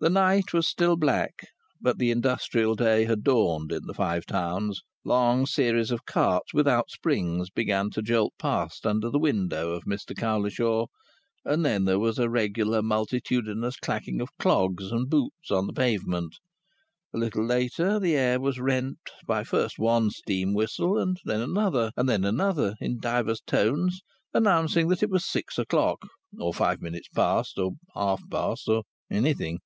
[0.00, 1.48] The night was still black,
[1.80, 4.80] but the industrial day had dawned in the Five Towns.
[5.04, 10.16] Long series of carts without springs began to jolt past under the window of Mr
[10.16, 10.86] Cowlishaw,
[11.44, 16.36] and then there was a regular multitudinous clacking of clogs and boots on the pavement.
[17.12, 21.90] A little later the air was rent by first one steam whistle, and then another,
[21.96, 24.00] and then another, in divers tones
[24.32, 26.02] announcing that it was six o'clock,
[26.38, 29.58] or five minutes past, or half past, or anything.